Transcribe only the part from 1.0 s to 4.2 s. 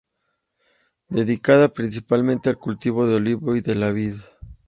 Dedicada principalmente al cultivo del olivo y de la vid.